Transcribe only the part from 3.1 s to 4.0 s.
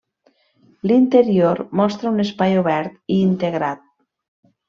i integrat.